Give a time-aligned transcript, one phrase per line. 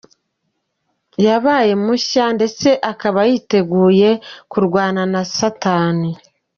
[0.03, 0.03] com
[1.11, 4.09] ko ubu yabaye mushya ndetse akaba yiteguye
[4.51, 6.09] kurwana na satani.